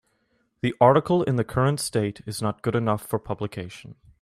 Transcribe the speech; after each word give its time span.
The 0.63 0.73
article 0.81 1.21
in 1.21 1.35
the 1.35 1.43
current 1.43 1.79
state 1.79 2.21
is 2.25 2.41
not 2.41 2.63
good 2.63 2.75
enough 2.75 3.05
for 3.05 3.19
publication. 3.19 3.97